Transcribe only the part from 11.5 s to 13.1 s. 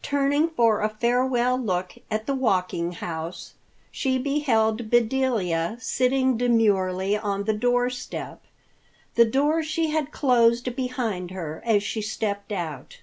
as she stepped out.